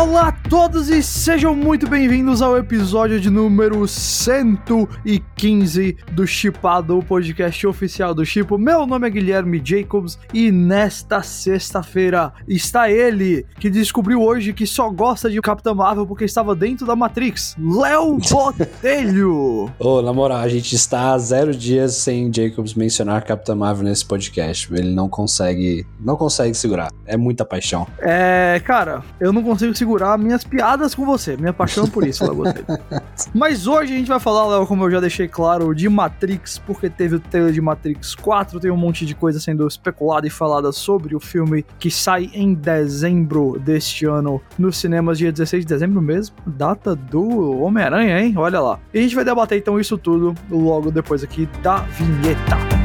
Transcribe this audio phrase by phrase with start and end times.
[0.00, 7.04] Olá a todos e sejam muito bem-vindos ao episódio de número 115 do Chipado, o
[7.04, 8.56] podcast oficial do Chipo.
[8.56, 14.88] Meu nome é Guilherme Jacobs e nesta sexta-feira está ele, que descobriu hoje que só
[14.88, 19.70] gosta de Capitã Marvel porque estava dentro da Matrix, Léo Botelho!
[19.78, 23.84] Ô, oh, na moral, a gente está há zero dias sem Jacobs mencionar Capitã Marvel
[23.84, 24.72] nesse podcast.
[24.72, 26.90] Ele não consegue, não consegue segurar.
[27.04, 27.86] É muita paixão.
[27.98, 32.42] É, cara, eu não consigo segurar minhas piadas com você, minha paixão por isso, Léo
[33.34, 36.88] Mas hoje a gente vai falar, Léo, como eu já deixei claro, de Matrix, porque
[36.88, 40.72] teve o trailer de Matrix 4, tem um monte de coisa sendo especulada e falada
[40.72, 46.00] sobre o filme que sai em dezembro deste ano nos cinemas, dia 16 de dezembro
[46.00, 48.34] mesmo, data do Homem-Aranha, hein?
[48.36, 48.78] Olha lá.
[48.92, 52.79] E a gente vai debater então isso tudo logo depois aqui da vinheta.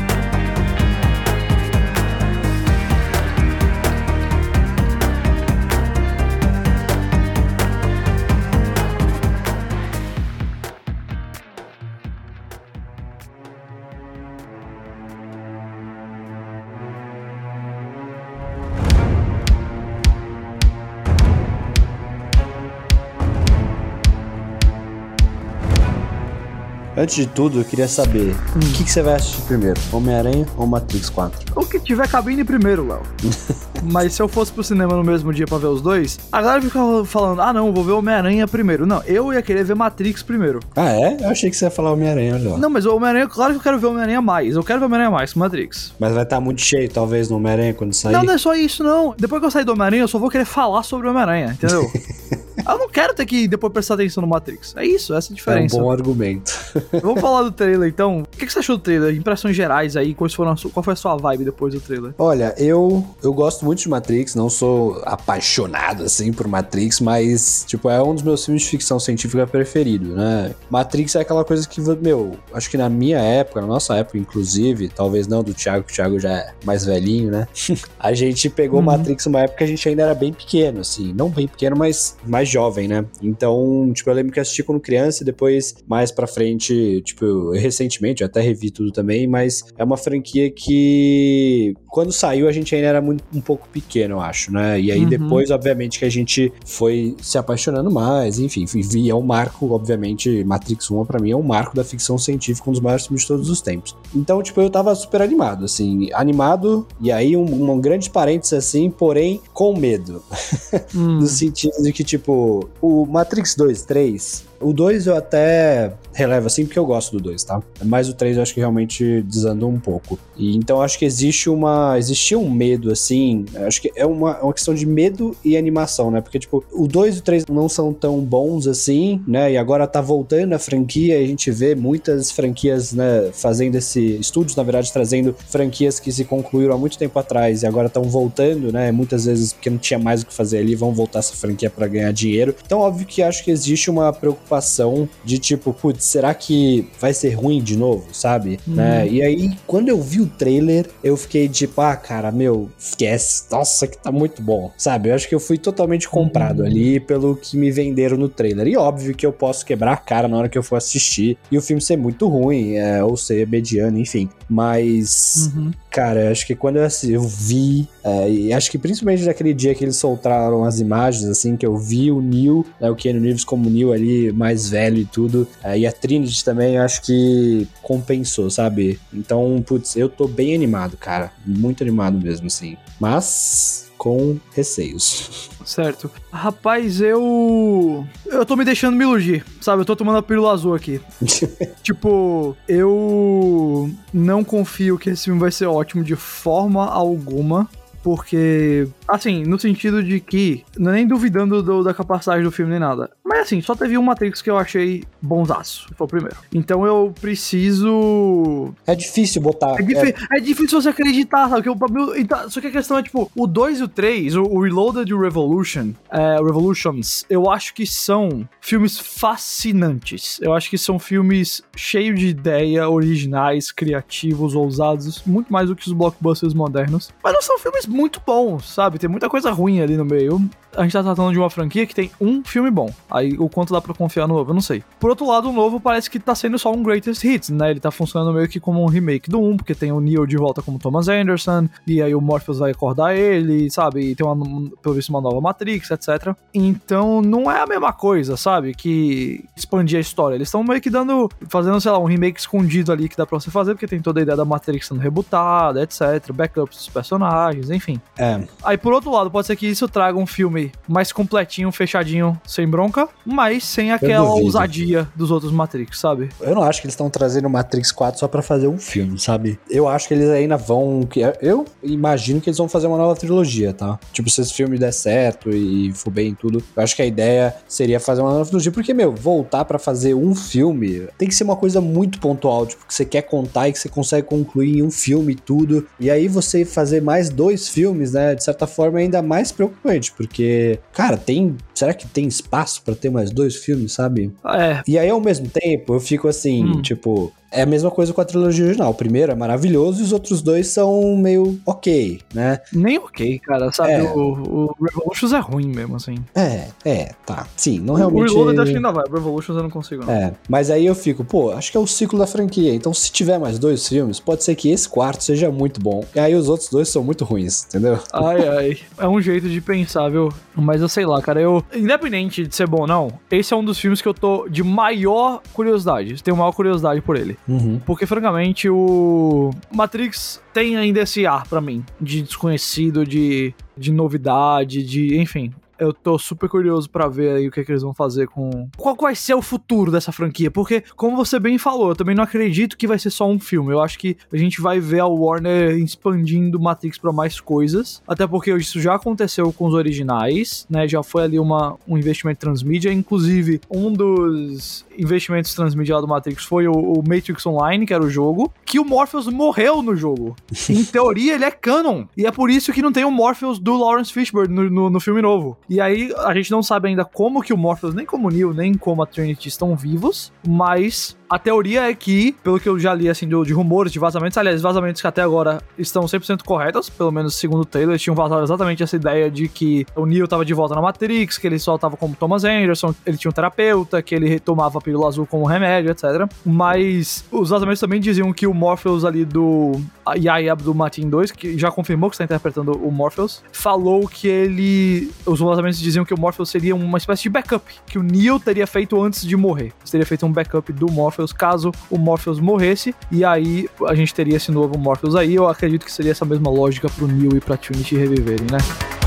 [26.98, 28.60] Antes de tudo, eu queria saber hum.
[28.60, 31.54] o que, que, você vai assistir primeiro: Homem-Aranha ou Matrix 4?
[31.54, 33.02] O que tiver cabine primeiro, Léo.
[33.84, 36.62] Mas se eu fosse pro cinema no mesmo dia pra ver os dois, a galera
[36.62, 38.86] fica falando: ah, não, vou ver Homem-Aranha primeiro.
[38.86, 40.62] Não, eu ia querer ver Matrix primeiro.
[40.76, 41.18] Ah, é?
[41.20, 42.58] Eu achei que você ia falar Homem-Aranha já.
[42.58, 44.56] Não, mas o Homem-Aranha, claro que eu quero ver Homem-Aranha mais.
[44.56, 45.94] Eu quero ver Homem-Aranha mais que Matrix.
[46.00, 48.14] Mas vai estar tá muito cheio, talvez, no Homem-Aranha quando sair.
[48.14, 49.14] Não, não é só isso, não.
[49.18, 51.92] Depois que eu sair do Homem-Aranha, eu só vou querer falar sobre o Homem-Aranha, entendeu?
[52.68, 54.74] Eu não quero ter que depois prestar atenção no Matrix.
[54.76, 55.76] É isso, essa é a diferença.
[55.76, 56.52] É um bom argumento.
[57.02, 58.24] Vamos falar do trailer então.
[58.24, 59.16] O que você achou do trailer?
[59.16, 62.14] Impressões gerais aí, quais foram qual foi a sua vibe depois do trailer?
[62.18, 67.90] Olha, eu, eu gosto muito de Matrix, não sou apaixonado assim por Matrix, mas, tipo,
[67.90, 70.54] é um dos meus filmes de ficção científica preferido, né?
[70.70, 74.90] Matrix é aquela coisa que, meu, acho que na minha época, na nossa época, inclusive,
[74.90, 77.48] talvez não do Thiago, que o Thiago já é mais velhinho, né?
[78.00, 78.86] a gente pegou uhum.
[78.86, 81.14] Matrix numa época que a gente ainda era bem pequeno, assim.
[81.14, 83.06] Não bem pequeno, mas mais jovem, né?
[83.22, 88.22] Então, tipo, eu lembro que assisti quando criança e depois, mais pra frente, tipo, recentemente,
[88.22, 92.88] eu até revi tudo também, mas é uma franquia que quando saiu a gente ainda
[92.88, 94.80] era muito, um pouco pequeno, eu acho, né?
[94.80, 95.10] E aí uhum.
[95.10, 100.44] depois, obviamente, que a gente foi se apaixonando mais, enfim, vi, é um marco, obviamente,
[100.46, 103.28] Matrix 1 pra mim é um marco da ficção científica, um dos maiores filmes de
[103.28, 103.96] todos os tempos.
[104.16, 108.90] Então, tipo, eu tava super animado, assim, animado, e aí um, um grande parênteses assim,
[108.90, 110.24] porém com medo.
[110.96, 111.20] Hum.
[111.20, 112.45] no sentido de que, tipo,
[112.82, 117.44] o Matrix 2, 3, o 2 eu até relevo assim porque eu gosto do 2,
[117.44, 117.62] tá?
[117.84, 120.18] Mas o 3 eu acho que realmente desandou um pouco.
[120.38, 121.98] E então acho que existe uma.
[121.98, 123.46] Existia um medo, assim.
[123.68, 126.22] Acho que é uma, uma questão de medo e animação, né?
[126.22, 129.52] Porque, tipo, o 2 e o 3 não são tão bons assim, né?
[129.52, 133.30] E agora tá voltando a franquia e a gente vê muitas franquias, né?
[133.34, 134.16] Fazendo esse.
[134.16, 138.04] Estúdios, na verdade, trazendo franquias que se concluíram há muito tempo atrás e agora estão
[138.04, 138.92] voltando, né?
[138.92, 141.88] Muitas vezes porque não tinha mais o que fazer ali, vão voltar essa franquia para
[141.88, 142.56] ganhar dinheiro.
[142.66, 147.14] Então, óbvio que acho que existe uma preocupação preocupação de tipo, putz, será que vai
[147.14, 148.60] ser ruim de novo, sabe?
[148.68, 148.76] Hum.
[148.76, 149.08] Né?
[149.08, 153.46] E aí, quando eu vi o trailer, eu fiquei tipo, ah, cara, meu, esquece.
[153.52, 155.10] Nossa, que tá muito bom, sabe?
[155.10, 156.66] Eu acho que eu fui totalmente comprado hum.
[156.66, 158.68] ali pelo que me venderam no trailer.
[158.68, 161.58] E óbvio que eu posso quebrar a cara na hora que eu for assistir e
[161.58, 164.30] o filme ser muito ruim, é, ou ser mediano, enfim.
[164.48, 165.72] Mas, uhum.
[165.90, 169.84] cara, acho que quando eu, eu vi, é, e acho que principalmente naquele dia que
[169.84, 173.70] eles soltaram as imagens, assim, que eu vi o Neil, né, o Keanu Reeves como
[173.70, 175.48] Neil ali, mais velho e tudo.
[175.64, 179.00] É, e a Trinity também, eu acho que compensou, sabe?
[179.14, 181.32] Então, putz, eu tô bem animado, cara.
[181.46, 182.78] Muito animado mesmo, assim.
[183.00, 185.50] Mas com receios.
[185.66, 186.12] Certo.
[186.32, 188.06] Rapaz, eu.
[188.26, 189.82] Eu tô me deixando me iludir, sabe?
[189.82, 191.02] Eu tô tomando a pílula azul aqui.
[191.82, 197.68] tipo, eu não confio que esse filme vai ser ótimo de forma alguma
[198.06, 202.70] porque, assim, no sentido de que, não é nem duvidando do, da capacidade do filme
[202.70, 206.38] nem nada, mas assim, só teve um Matrix que eu achei bonzaço, foi o primeiro.
[206.54, 208.72] Então eu preciso.
[208.86, 209.76] É difícil botar.
[209.80, 210.38] É, é...
[210.38, 211.64] é difícil você acreditar, sabe?
[211.64, 211.76] Que eu,
[212.16, 215.10] então, só que a questão é, tipo, o 2 e o 3, o, o Reloaded
[215.10, 220.40] e o Revolution, é, Revolutions, eu acho que são filmes fascinantes.
[220.40, 225.88] Eu acho que são filmes cheios de ideia, originais, criativos, ousados, muito mais do que
[225.88, 227.10] os blockbusters modernos.
[227.24, 229.00] Mas não são filmes muito bons, sabe?
[229.00, 230.42] Tem muita coisa ruim ali no meio.
[230.76, 232.94] A gente tá tratando de uma franquia que tem um filme bom.
[233.10, 234.84] Aí o quanto dá pra confiar no novo, eu não sei.
[235.00, 237.72] Por outro lado, o novo parece que tá sendo só um greatest hits, né?
[237.72, 240.36] Ele tá funcionando meio que como um remake do 1, porque tem o Neo de
[240.36, 244.02] volta como Thomas Anderson, e aí o Morpheus vai acordar ele, sabe?
[244.02, 246.36] E tem uma, pelo visto uma nova Matrix, etc.
[246.54, 248.74] Então não é a mesma coisa, sabe?
[248.74, 250.36] Que expandir a história.
[250.36, 253.40] Eles estão meio que dando, fazendo, sei lá, um remake escondido ali que dá pra
[253.40, 256.34] você fazer, porque tem toda a ideia da Matrix sendo rebutada, etc.
[256.34, 257.85] Backups dos personagens, enfim.
[258.18, 258.40] É.
[258.64, 262.68] Aí, por outro lado, pode ser que isso traga um filme mais completinho, fechadinho, sem
[262.68, 266.30] bronca, mas sem aquela ousadia dos outros Matrix, sabe?
[266.42, 269.60] Eu não acho que eles estão trazendo Matrix 4 só pra fazer um filme, sabe?
[269.70, 271.02] Eu acho que eles ainda vão.
[271.10, 274.00] que- Eu imagino que eles vão fazer uma nova trilogia, tá?
[274.12, 277.06] Tipo, se esse filme der certo e for bem e tudo, eu acho que a
[277.06, 278.72] ideia seria fazer uma nova trilogia.
[278.72, 282.86] Porque, meu, voltar pra fazer um filme tem que ser uma coisa muito pontual, tipo,
[282.86, 285.88] que você quer contar e que você consegue concluir em um filme e tudo.
[286.00, 288.34] E aí você fazer mais dois filmes, né?
[288.34, 291.56] De certa forma, é ainda mais preocupante, porque, cara, tem.
[291.74, 294.32] Será que tem espaço pra ter mais dois filmes, sabe?
[294.46, 296.82] É, E aí, ao mesmo tempo, eu fico assim, Hum.
[296.82, 298.92] tipo, é a mesma coisa com a trilogia original.
[298.92, 302.60] O primeiro é maravilhoso e os outros dois são meio ok, né?
[302.74, 303.92] nem ok, cara, sabe?
[303.94, 304.04] É.
[304.04, 306.16] O, o Revolutions é ruim mesmo, assim.
[306.34, 307.48] É, é, tá.
[307.56, 308.34] Sim, não O realmente.
[308.34, 310.14] Reloaded acho que ainda vai, o Revolutions eu não consigo, não.
[310.14, 312.74] É, mas aí eu fico, pô, acho que é o ciclo da franquia.
[312.74, 316.04] Então, se tiver mais dois filmes, pode ser que esse quarto seja muito bom.
[316.14, 318.00] E aí os outros dois são muito ruins, entendeu?
[318.14, 318.78] Ai, ai.
[318.98, 320.30] É um jeito de pensar, viu?
[320.56, 321.42] Mas eu sei lá, cara.
[321.42, 324.48] Eu, independente de ser bom ou não, esse é um dos filmes que eu tô
[324.50, 326.22] de maior curiosidade.
[326.24, 327.35] Tenho maior curiosidade por ele.
[327.48, 327.80] Uhum.
[327.86, 334.84] Porque, francamente, o Matrix tem ainda esse ar pra mim de desconhecido, de, de novidade,
[334.84, 335.18] de.
[335.20, 335.52] Enfim.
[335.78, 338.70] Eu tô super curioso pra ver aí o que, é que eles vão fazer com.
[338.78, 340.50] Qual vai ser o futuro dessa franquia?
[340.50, 343.74] Porque, como você bem falou, eu também não acredito que vai ser só um filme.
[343.74, 348.02] Eu acho que a gente vai ver a Warner expandindo Matrix pra mais coisas.
[348.08, 350.88] Até porque isso já aconteceu com os originais, né?
[350.88, 352.92] Já foi ali uma, um investimento transmídia.
[352.92, 358.04] Inclusive, um dos investimentos transmídia lá do Matrix foi o, o Matrix Online, que era
[358.04, 360.36] o jogo, que o Morpheus morreu no jogo.
[360.70, 362.06] em teoria, ele é canon.
[362.16, 365.00] E é por isso que não tem o Morpheus do Lawrence Fishburne no, no, no
[365.00, 365.58] filme novo.
[365.70, 368.54] E aí, a gente não sabe ainda como que o Morpheus, nem como o Neo,
[368.54, 372.94] nem como a Trinity estão vivos, mas a teoria é que, pelo que eu já
[372.94, 376.90] li, assim, do- de rumores, de vazamentos, aliás, vazamentos que até agora estão 100% corretos,
[376.90, 380.46] pelo menos segundo o Taylor, tinham vazado exatamente essa ideia de que o Neo tava
[380.46, 384.02] de volta na Matrix, que ele só tava como Thomas Anderson, ele tinha um terapeuta,
[384.02, 386.30] que ele tomava pílula azul como remédio, etc.
[386.46, 389.72] Mas os vazamentos também diziam que o Morpheus ali do
[390.16, 395.12] Yahya Abdul Mateen 2, que já confirmou que está interpretando o Morpheus, falou que ele...
[395.26, 398.68] Os vazamentos diziam que o Morpheus seria uma espécie de backup, que o Neo teria
[398.68, 399.74] feito antes de morrer.
[399.90, 404.38] Teria feito um backup do Morpheus caso o Morpheus morresse, e aí a gente teria
[404.38, 405.36] esse novo Morpheus aí.
[405.36, 409.05] Eu acredito que seria essa mesma lógica pro Neo e pra Trinity reviverem, né?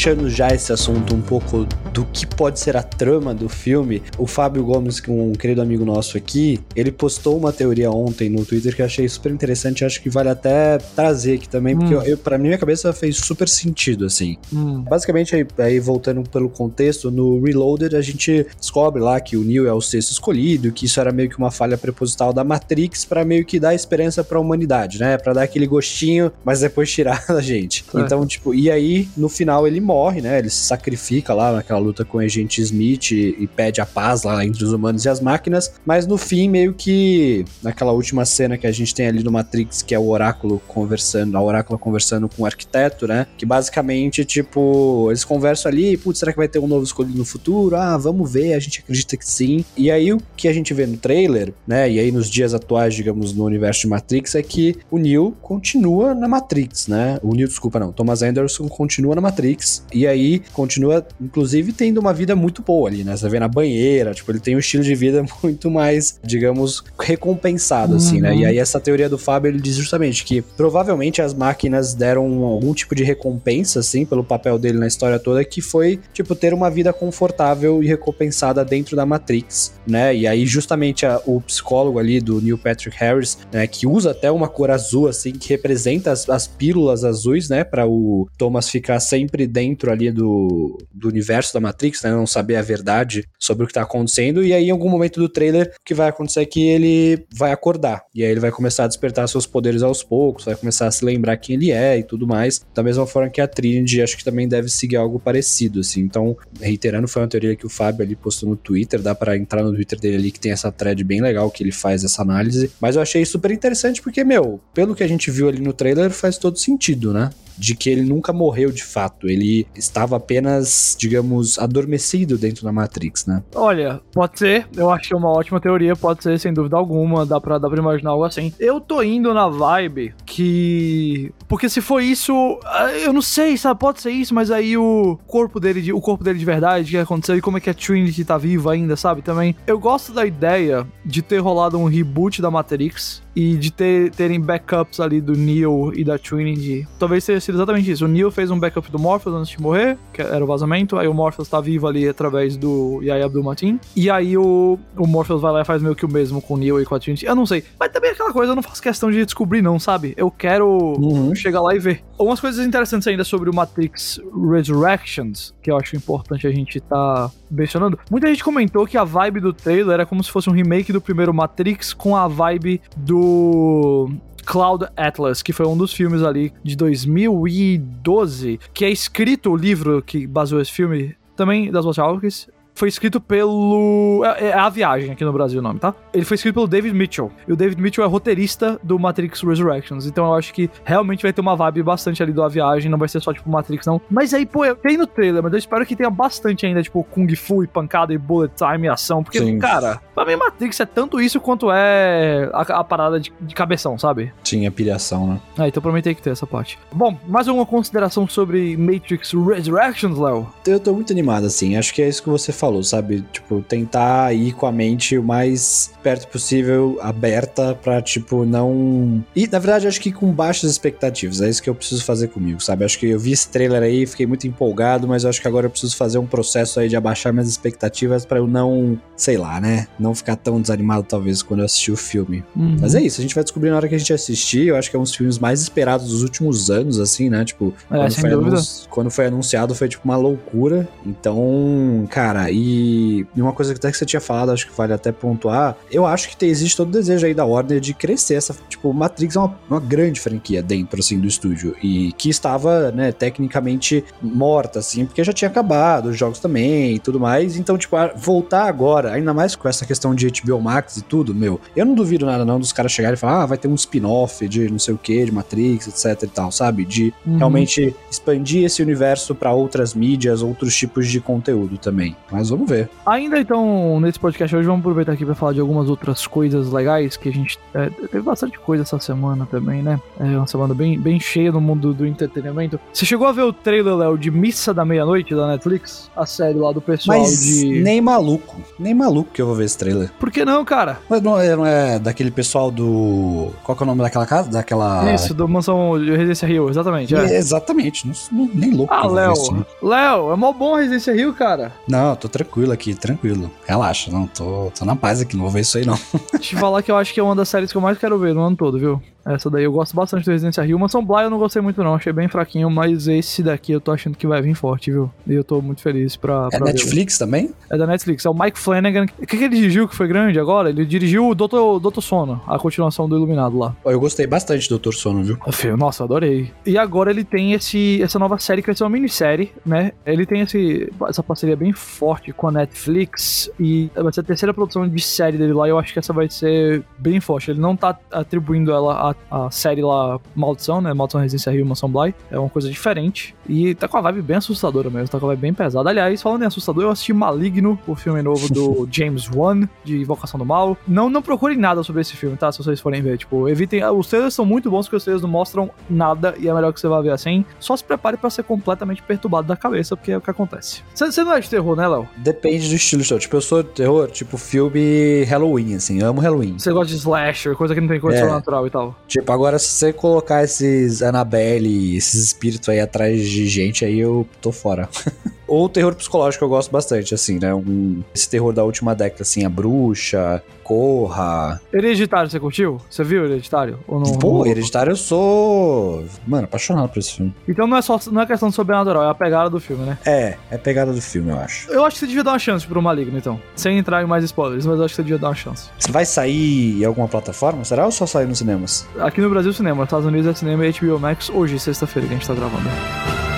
[0.00, 4.26] Puxando já esse assunto um pouco do que pode ser a trama do filme, o
[4.26, 8.44] Fábio Gomes, que é um querido amigo nosso aqui, ele postou uma teoria ontem no
[8.44, 12.02] Twitter que eu achei super interessante, acho que vale até trazer aqui também, porque Hum.
[12.02, 14.36] eu, pra minha cabeça fez super sentido, assim.
[14.52, 14.82] Hum.
[14.82, 19.66] Basicamente, aí, aí voltando pelo contexto, no Reloaded a gente descobre lá que o Neo
[19.66, 23.24] é o sexto escolhido, que isso era meio que uma falha preposital da Matrix pra
[23.24, 25.18] meio que dar esperança pra humanidade, né?
[25.18, 27.84] Pra dar aquele gostinho, mas depois tirar da gente.
[27.94, 28.00] É.
[28.00, 30.38] Então, tipo, e aí no final ele morre, né?
[30.38, 34.22] Ele se sacrifica lá naquela luta com o agente Smith e, e pede a paz
[34.22, 38.56] lá entre os humanos e as máquinas, mas no fim meio que naquela última cena
[38.56, 42.28] que a gente tem ali no Matrix, que é o oráculo conversando, a oráculo conversando
[42.28, 43.26] com o arquiteto, né?
[43.36, 47.24] Que basicamente, tipo, eles conversam ali, putz, será que vai ter um novo escolhido no
[47.24, 47.76] futuro?
[47.76, 49.64] Ah, vamos ver, a gente acredita que sim.
[49.76, 51.90] E aí o que a gente vê no trailer, né?
[51.90, 56.14] E aí nos dias atuais, digamos, no universo de Matrix, é que o Neo continua
[56.14, 57.18] na Matrix, né?
[57.22, 57.92] O Neo, desculpa, não.
[57.92, 59.84] Thomas Anderson continua na Matrix.
[59.92, 63.16] E aí continua, inclusive, tendo uma vida muito boa ali, né?
[63.16, 67.92] Você vê na banheira, tipo, ele tem um estilo de vida muito mais, digamos, recompensado,
[67.92, 67.98] uhum.
[67.98, 68.34] assim, né?
[68.34, 68.46] E uhum.
[68.46, 72.94] aí essa teoria do Fábio, ele diz justamente que provavelmente as máquinas deram algum tipo
[72.94, 76.92] de recompensa, assim, pelo papel dele na história toda, que foi, tipo, ter uma vida
[76.92, 80.14] confortável e recompensada dentro da Matrix, né?
[80.14, 84.30] E aí justamente a, o psicólogo ali do Neil Patrick Harris, né, que usa até
[84.30, 89.00] uma cor azul, assim, que representa as, as pílulas azuis, né, para o Thomas ficar
[89.00, 93.66] sempre dentro ali do, do universo da Matrix, né, não saber a verdade sobre o
[93.66, 96.46] que tá acontecendo, e aí em algum momento do trailer o que vai acontecer é
[96.46, 100.44] que ele vai acordar, e aí ele vai começar a despertar seus poderes aos poucos,
[100.44, 103.40] vai começar a se lembrar quem ele é e tudo mais, da mesma forma que
[103.40, 107.56] a Trinity, acho que também deve seguir algo parecido, assim, então, reiterando, foi uma teoria
[107.56, 110.40] que o Fábio ali postou no Twitter, dá para entrar no Twitter dele ali que
[110.40, 114.02] tem essa thread bem legal que ele faz essa análise, mas eu achei super interessante
[114.02, 117.30] porque, meu, pelo que a gente viu ali no trailer, faz todo sentido, né?
[117.60, 119.28] De que ele nunca morreu de fato.
[119.28, 123.42] Ele estava apenas, digamos, adormecido dentro da Matrix, né?
[123.54, 124.66] Olha, pode ser.
[124.74, 127.26] Eu achei uma ótima teoria, pode ser, sem dúvida alguma.
[127.26, 128.52] Dá pra, dá pra imaginar algo assim.
[128.58, 131.32] Eu tô indo na vibe que.
[131.46, 133.78] Porque se for isso, ah, eu não sei, sabe?
[133.78, 136.90] Pode ser isso, mas aí o corpo dele, de, o corpo dele de verdade, o
[136.90, 139.20] que aconteceu e como é que a Trinity tá viva ainda, sabe?
[139.20, 139.54] Também.
[139.66, 144.40] Eu gosto da ideia de ter rolado um reboot da Matrix e de ter, terem
[144.40, 146.86] backups ali do Neo e da Trinity.
[146.98, 148.04] Talvez seja sido exatamente isso.
[148.04, 151.08] O Neo fez um backup do Morpheus antes de morrer, que era o vazamento, aí
[151.08, 155.52] o Morpheus tá vivo ali através do Yaya Abdul-Mateen, e aí o, o Morpheus vai
[155.52, 157.26] lá e faz meio que o mesmo com o Neo e com a Trinity.
[157.26, 159.78] Eu não sei, mas também é aquela coisa, eu não faço questão de descobrir não,
[159.78, 160.14] sabe?
[160.16, 161.34] Eu quero uhum.
[161.34, 162.02] chegar lá e ver.
[162.18, 164.20] Algumas coisas interessantes ainda sobre o Matrix
[164.50, 167.98] Resurrections, que eu acho importante a gente tá mencionando.
[168.10, 171.00] Muita gente comentou que a vibe do trailer era como se fosse um remake do
[171.00, 174.10] primeiro Matrix com a vibe do
[174.44, 180.02] Cloud Atlas, que foi um dos filmes ali de 2012, que é escrito o livro
[180.02, 182.48] que baseou esse filme também das Wachowskis,
[182.80, 184.22] foi escrito pelo.
[184.24, 185.94] É, é, A Viagem aqui no Brasil o nome, tá?
[186.14, 187.30] Ele foi escrito pelo David Mitchell.
[187.46, 190.06] E o David Mitchell é roteirista do Matrix Resurrections.
[190.06, 192.90] Então eu acho que realmente vai ter uma vibe bastante ali do A Viagem.
[192.90, 194.00] Não vai ser só tipo Matrix, não.
[194.10, 197.28] Mas aí, pô, tem no trailer, mas eu espero que tenha bastante ainda, tipo, Kung
[197.36, 199.22] Fu e pancada e bullet time e ação.
[199.22, 199.58] Porque, Sim.
[199.58, 203.98] cara, pra mim Matrix é tanto isso quanto é a, a parada de, de, cabeção,
[203.98, 204.32] sabe?
[204.42, 205.40] Sim, a pilhação, né?
[205.58, 206.78] É, então prometei que ter essa parte.
[206.90, 210.48] Bom, mais alguma consideração sobre Matrix Resurrections, Léo?
[210.66, 211.76] Eu tô muito animado, assim.
[211.76, 213.24] Acho que é isso que você falou, sabe?
[213.32, 219.22] Tipo, tentar ir com a mente o mais perto possível, aberta, pra, tipo, não.
[219.34, 221.40] E, na verdade, acho que com baixas expectativas.
[221.40, 222.84] É isso que eu preciso fazer comigo, sabe?
[222.84, 225.66] Acho que eu vi esse trailer aí, fiquei muito empolgado, mas eu acho que agora
[225.66, 229.60] eu preciso fazer um processo aí de abaixar minhas expectativas para eu não, sei lá,
[229.60, 229.86] né?
[229.98, 232.44] Não ficar tão desanimado, talvez, quando eu assistir o filme.
[232.56, 232.76] Uhum.
[232.80, 234.68] Mas é isso, a gente vai descobrir na hora que a gente assistir.
[234.68, 237.44] Eu acho que é um dos filmes mais esperados dos últimos anos, assim, né?
[237.44, 238.62] Tipo, é, quando, foi anun...
[238.88, 240.88] quando foi anunciado foi, tipo, uma loucura.
[241.04, 244.92] Então, cara, e e uma coisa que até que você tinha falado, acho que vale
[244.92, 248.54] até pontuar, eu acho que existe todo o desejo aí da Warner de crescer essa,
[248.68, 253.12] tipo, Matrix é uma, uma grande franquia dentro, assim, do estúdio, e que estava, né,
[253.12, 257.96] tecnicamente morta, assim, porque já tinha acabado os jogos também e tudo mais, então, tipo,
[258.16, 261.94] voltar agora, ainda mais com essa questão de HBO Max e tudo, meu, eu não
[261.94, 264.78] duvido nada não dos caras chegarem e falar, ah, vai ter um spin-off de não
[264.78, 266.84] sei o que, de Matrix, etc e tal, sabe?
[266.84, 267.38] De uhum.
[267.38, 272.16] realmente expandir esse universo para outras mídias, outros tipos de conteúdo também.
[272.30, 272.88] Mas vamos ver.
[273.04, 277.16] Ainda então, nesse podcast hoje, vamos aproveitar aqui para falar de algumas outras coisas legais
[277.16, 277.58] que a gente.
[277.74, 280.00] É, teve bastante coisa essa semana também, né?
[280.18, 282.78] É uma semana bem, bem cheia no mundo do entretenimento.
[282.92, 286.10] Você chegou a ver o trailer, Léo, de Missa da Meia-Noite da Netflix?
[286.16, 287.82] A série lá do pessoal Mas de.
[287.82, 288.56] Nem maluco.
[288.78, 290.10] Nem maluco que eu vou ver esse trailer.
[290.18, 290.98] Por que não, cara?
[291.08, 293.50] Mas não é, não é daquele pessoal do.
[293.62, 294.50] Qual que é o nome daquela casa?
[294.50, 295.12] Daquela.
[295.12, 297.14] Isso, do Mansão de Residência Rio, exatamente.
[297.14, 297.20] É.
[297.20, 298.10] É, exatamente.
[298.30, 298.92] Não, nem louco.
[298.92, 299.34] Ah, Léo.
[299.82, 301.72] Léo, é mó bom a Residência Rio, cara.
[301.86, 303.50] Não, tô tranquilo aqui, tranquilo.
[303.66, 305.98] Relaxa, não, tô, tô na paz aqui, não vou ver isso aí não.
[306.32, 308.34] Eu falar que eu acho que é uma das séries que eu mais quero ver
[308.34, 309.02] no ano todo, viu?
[309.34, 310.78] Essa daí eu gosto bastante do Resident Evil.
[310.78, 313.92] Mansão Bly eu não gostei muito não, achei bem fraquinho, mas esse daqui eu tô
[313.92, 315.10] achando que vai vir forte, viu?
[315.26, 317.50] E eu tô muito feliz pra, pra É Netflix também?
[317.70, 319.06] É da Netflix, é o Mike Flanagan.
[319.18, 320.70] O que, que ele dirigiu que foi grande agora?
[320.70, 323.74] Ele dirigiu o Doutor, Doutor Sono, a continuação do Iluminado lá.
[323.84, 325.38] Eu gostei bastante do Doutor Sono, viu?
[325.76, 326.50] Nossa, adorei.
[326.64, 329.92] E agora ele tem esse, essa nova série que vai ser uma minissérie, né?
[330.04, 334.54] Ele tem esse, essa parceria bem forte com a Netflix e vai ser a terceira
[334.54, 337.50] produção de série dele lá e eu acho que essa vai ser bem forte.
[337.50, 340.92] Ele não tá atribuindo ela a, a série lá Maldição, né?
[340.92, 342.14] Maldição Residência Rio, Mansão Bly.
[342.30, 343.34] É uma coisa diferente.
[343.50, 345.90] E tá com a vibe bem assustadora mesmo, tá com a vibe bem pesada.
[345.90, 350.38] Aliás, falando em assustador, eu assisti Maligno, o filme novo do James Wan, de Invocação
[350.38, 350.76] do Mal.
[350.86, 352.52] Não, não procurem nada sobre esse filme, tá?
[352.52, 353.18] Se vocês forem ver.
[353.18, 353.84] Tipo, evitem.
[353.84, 356.80] Os trailers são muito bons porque os trailers não mostram nada e é melhor que
[356.80, 357.44] você vá ver assim.
[357.58, 360.82] Só se prepare para ser completamente perturbado da cabeça, porque é o que acontece.
[360.94, 362.08] Você não é de terror, né, Léo?
[362.18, 363.18] Depende do estilo show.
[363.18, 366.00] Tipo, eu sou de terror, tipo, filme Halloween, assim.
[366.00, 366.58] Eu amo Halloween.
[366.58, 368.30] Você gosta de slasher, coisa que não tem condição É.
[368.30, 368.94] natural e tal.
[369.08, 374.26] Tipo, agora se você colocar esses Annabelle, esses espíritos aí atrás de gente, aí eu
[374.40, 374.88] tô fora.
[375.46, 377.52] Ou terror psicológico eu gosto bastante, assim, né?
[377.52, 381.60] Um, esse terror da última década, assim, a bruxa, Corra.
[381.72, 382.80] Hereditário, você curtiu?
[382.88, 383.80] Você viu Hereditário?
[383.88, 384.12] Ou não?
[384.12, 386.04] Pô, Hereditário eu sou.
[386.24, 387.34] Mano, apaixonado por esse filme.
[387.48, 389.98] Então não é só não é questão de sobrenatural, é a pegada do filme, né?
[390.06, 391.68] É, é pegada do filme, eu acho.
[391.72, 393.40] Eu acho que você devia dar uma chance pro Maligno, então.
[393.56, 395.68] Sem entrar em mais spoilers, mas eu acho que você devia dar uma chance.
[395.76, 397.64] Você vai sair em alguma plataforma?
[397.64, 398.86] Será ou só sair nos cinemas?
[399.00, 399.82] Aqui no Brasil, cinema.
[399.82, 403.29] Estados Unidos é cinema e HBO Max hoje, sexta-feira, que a gente tá gravando.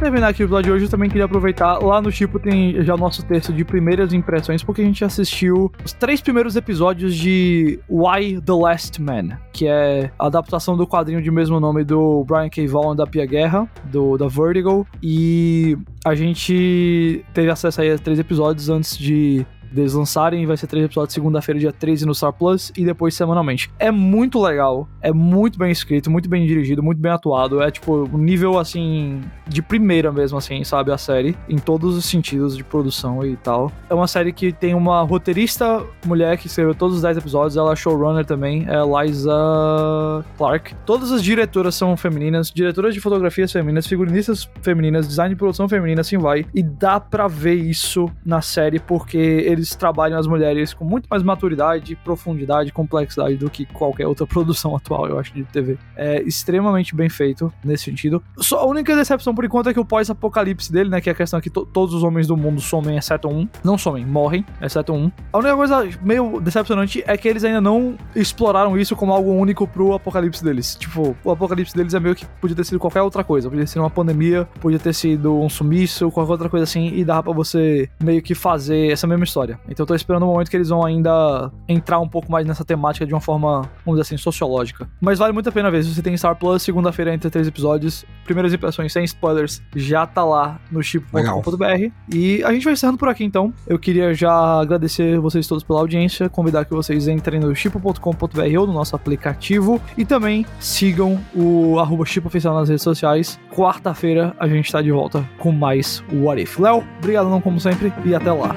[0.00, 1.78] Terminar aqui o episódio de hoje, eu também queria aproveitar.
[1.78, 5.70] Lá no Chipo tem já o nosso texto de primeiras impressões, porque a gente assistiu
[5.84, 11.20] os três primeiros episódios de Why the Last Man, que é a adaptação do quadrinho
[11.20, 12.66] de mesmo nome do Brian K.
[12.66, 14.86] Vaughan da Pia Guerra, do, da Vertigo.
[15.02, 20.66] E a gente teve acesso aí a três episódios antes de deles lançarem, vai ser
[20.66, 23.70] três episódios segunda-feira, dia 13 no Star Plus e depois semanalmente.
[23.78, 27.62] É muito legal, é muito bem escrito, muito bem dirigido, muito bem atuado.
[27.62, 30.92] É tipo nível assim de primeira mesmo, assim, sabe?
[30.92, 33.70] A série, em todos os sentidos de produção e tal.
[33.88, 37.72] É uma série que tem uma roteirista mulher que escreveu todos os 10 episódios, ela
[37.72, 40.74] é showrunner também, é Liza Clark.
[40.86, 46.00] Todas as diretoras são femininas, diretoras de fotografias femininas, figurinistas femininas, design de produção feminina,
[46.00, 46.46] assim vai.
[46.54, 51.22] E dá pra ver isso na série porque eles trabalham as mulheres com muito mais
[51.22, 55.76] maturidade, profundidade, complexidade do que qualquer outra produção atual, eu acho, de TV.
[55.96, 58.22] É extremamente bem feito nesse sentido.
[58.38, 61.14] Só a única decepção por enquanto é que o pós-apocalipse dele, né, que é a
[61.14, 63.48] questão é que to- todos os homens do mundo somem, exceto um.
[63.62, 65.10] Não somem, morrem, exceto um.
[65.32, 69.66] A única coisa meio decepcionante é que eles ainda não exploraram isso como algo único
[69.66, 70.74] pro apocalipse deles.
[70.76, 73.48] Tipo, o apocalipse deles é meio que podia ter sido qualquer outra coisa.
[73.48, 77.22] Podia ser uma pandemia, podia ter sido um sumiço, qualquer outra coisa assim, e dava
[77.24, 79.49] pra você meio que fazer essa mesma história.
[79.68, 82.64] Então eu tô esperando o momento que eles vão ainda entrar um pouco mais nessa
[82.64, 84.88] temática de uma forma, vamos dizer assim, sociológica.
[85.00, 85.82] Mas vale muito a pena ver.
[85.84, 90.24] Se você tem Star Plus, segunda-feira entre três episódios, primeiras impressões sem spoilers, já tá
[90.24, 91.92] lá no chip.com.br.
[92.12, 93.52] E a gente vai encerrando por aqui então.
[93.66, 98.66] Eu queria já agradecer vocês todos pela audiência, convidar que vocês entrem no chip.com.br ou
[98.66, 103.38] no nosso aplicativo e também sigam o arroba Chip Oficial nas redes sociais.
[103.54, 106.58] Quarta-feira a gente tá de volta com mais What If.
[106.58, 108.54] Léo, obrigado não como sempre e até lá.